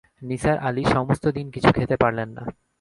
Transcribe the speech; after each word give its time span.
নিসার 0.21 0.57
আলি 0.59 0.83
সমস্ত 0.93 1.23
দিন 1.27 1.47
কিছু 1.51 1.69
খেতে 1.77 1.95
পারলেন 1.97 2.29
না। 2.37 2.43